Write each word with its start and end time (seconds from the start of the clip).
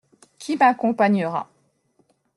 Qui 0.39 0.57
m’accompagnera. 0.57 1.47